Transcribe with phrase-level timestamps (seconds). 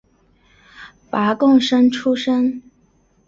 [1.11, 2.63] 拔贡生出身。